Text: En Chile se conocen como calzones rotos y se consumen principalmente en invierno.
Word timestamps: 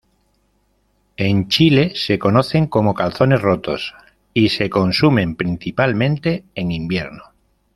En 1.15 1.47
Chile 1.47 1.91
se 1.93 2.17
conocen 2.17 2.65
como 2.65 2.95
calzones 2.95 3.39
rotos 3.39 3.93
y 4.33 4.49
se 4.49 4.67
consumen 4.67 5.35
principalmente 5.35 6.43
en 6.55 6.71
invierno. 6.71 7.21